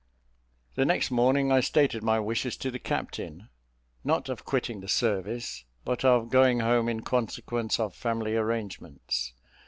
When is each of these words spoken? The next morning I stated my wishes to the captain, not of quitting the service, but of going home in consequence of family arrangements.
The 0.73 0.83
next 0.83 1.11
morning 1.11 1.51
I 1.51 1.59
stated 1.59 2.01
my 2.01 2.19
wishes 2.19 2.57
to 2.57 2.71
the 2.71 2.79
captain, 2.79 3.49
not 4.03 4.29
of 4.29 4.43
quitting 4.45 4.79
the 4.79 4.87
service, 4.87 5.63
but 5.85 6.03
of 6.03 6.31
going 6.31 6.61
home 6.61 6.89
in 6.89 7.01
consequence 7.01 7.79
of 7.79 7.93
family 7.93 8.35
arrangements. 8.35 9.33